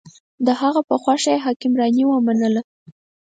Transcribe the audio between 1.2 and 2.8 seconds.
یې حکمراني ومنله.